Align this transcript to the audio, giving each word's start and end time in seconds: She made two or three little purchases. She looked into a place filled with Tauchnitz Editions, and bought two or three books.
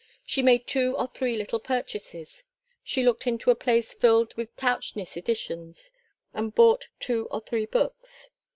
She 0.25 0.41
made 0.41 0.65
two 0.65 0.95
or 0.97 1.05
three 1.05 1.37
little 1.37 1.59
purchases. 1.59 2.43
She 2.83 3.03
looked 3.03 3.27
into 3.27 3.51
a 3.51 3.55
place 3.55 3.93
filled 3.93 4.33
with 4.33 4.55
Tauchnitz 4.55 5.15
Editions, 5.15 5.91
and 6.33 6.55
bought 6.55 6.89
two 6.99 7.27
or 7.29 7.39
three 7.39 7.67
books. 7.67 8.31